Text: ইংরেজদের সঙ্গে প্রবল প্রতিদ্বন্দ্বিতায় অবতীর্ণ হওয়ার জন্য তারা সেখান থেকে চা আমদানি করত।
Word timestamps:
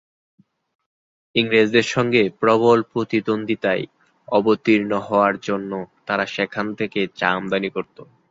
ইংরেজদের 1.35 1.85
সঙ্গে 1.87 2.21
প্রবল 2.39 2.79
প্রতিদ্বন্দ্বিতায় 2.91 3.83
অবতীর্ণ 4.27 4.91
হওয়ার 4.99 5.35
জন্য 5.41 5.71
তারা 6.05 6.25
সেখান 6.35 6.65
থেকে 6.79 6.99
চা 7.15 7.29
আমদানি 7.35 7.69
করত। 7.75 7.97